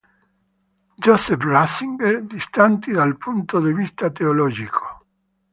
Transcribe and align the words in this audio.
Joseph 0.99 1.43
Ratzinger, 1.45 2.23
distanti 2.23 2.91
dal 2.91 3.17
punto 3.19 3.59
di 3.59 3.71
vista 3.71 4.09
teologico. 4.09 5.05